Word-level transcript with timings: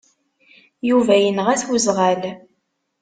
Yuba 0.89 1.15
yenɣa-t 1.17 1.61
uẓɣal. 1.73 2.21